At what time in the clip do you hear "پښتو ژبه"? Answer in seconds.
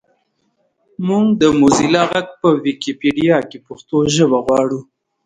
3.67-4.39